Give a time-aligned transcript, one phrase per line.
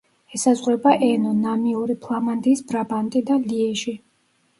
[0.35, 3.95] ესაზღვრება ენო, ნამიური, ფლამანდიის ბრაბანტი და ლიეჟი.